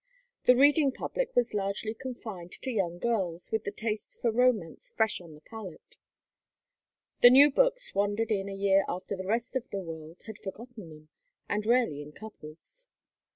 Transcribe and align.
The 0.45 0.55
reading 0.55 0.91
public 0.91 1.35
was 1.35 1.53
largely 1.53 1.93
confined 1.93 2.53
to 2.53 2.71
young 2.71 2.97
girls 2.97 3.51
with 3.51 3.65
the 3.65 3.71
taste 3.71 4.19
for 4.19 4.31
romance 4.31 4.89
fresh 4.97 5.21
on 5.21 5.35
the 5.35 5.41
palate. 5.41 5.97
The 7.21 7.29
new 7.29 7.51
books 7.51 7.93
wandered 7.93 8.31
in 8.31 8.49
a 8.49 8.55
year 8.55 8.83
after 8.87 9.15
the 9.15 9.27
rest 9.27 9.55
of 9.55 9.69
the 9.69 9.77
world 9.83 10.23
had 10.25 10.39
forgotten 10.39 10.89
them, 10.89 11.09
and 11.47 11.67
rarely 11.67 12.01
in 12.01 12.13
couples. 12.13 12.87